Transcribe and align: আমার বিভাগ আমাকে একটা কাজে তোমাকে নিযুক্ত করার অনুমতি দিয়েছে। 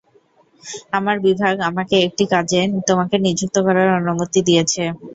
আমার 0.91 1.15
বিভাগ 1.25 1.55
আমাকে 1.69 1.95
একটা 2.07 2.25
কাজে 2.33 2.59
তোমাকে 2.87 3.15
নিযুক্ত 3.25 3.55
করার 3.65 3.87
অনুমতি 3.99 4.39
দিয়েছে। 4.47 4.83